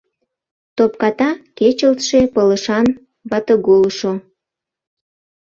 [0.75, 2.87] Топката, кечылтше пылышан
[3.29, 4.13] ватыголышо.